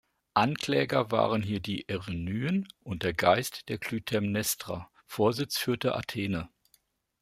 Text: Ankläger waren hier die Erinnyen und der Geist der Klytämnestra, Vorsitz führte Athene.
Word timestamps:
Ankläger 0.33 1.11
waren 1.11 1.43
hier 1.43 1.59
die 1.59 1.87
Erinnyen 1.87 2.67
und 2.79 3.03
der 3.03 3.13
Geist 3.13 3.69
der 3.69 3.77
Klytämnestra, 3.77 4.89
Vorsitz 5.05 5.59
führte 5.59 5.93
Athene. 5.95 6.49